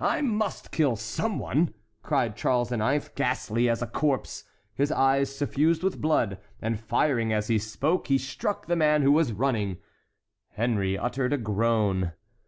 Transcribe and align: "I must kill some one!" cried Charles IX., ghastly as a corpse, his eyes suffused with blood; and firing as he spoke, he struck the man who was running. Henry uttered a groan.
"I 0.00 0.22
must 0.22 0.72
kill 0.72 0.96
some 0.96 1.38
one!" 1.38 1.72
cried 2.02 2.34
Charles 2.36 2.72
IX., 2.72 3.10
ghastly 3.10 3.68
as 3.68 3.80
a 3.80 3.86
corpse, 3.86 4.42
his 4.74 4.90
eyes 4.90 5.32
suffused 5.38 5.84
with 5.84 6.00
blood; 6.00 6.38
and 6.60 6.80
firing 6.80 7.32
as 7.32 7.46
he 7.46 7.60
spoke, 7.60 8.08
he 8.08 8.18
struck 8.18 8.66
the 8.66 8.74
man 8.74 9.02
who 9.02 9.12
was 9.12 9.30
running. 9.32 9.76
Henry 10.54 10.98
uttered 10.98 11.32
a 11.32 11.38
groan. 11.38 12.10